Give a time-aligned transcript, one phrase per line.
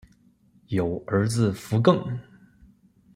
[0.69, 2.19] 有儿子伏暅。